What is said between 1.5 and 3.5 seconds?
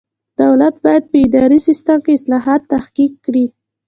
سیسټم کې اصلاحات تحقق کړي.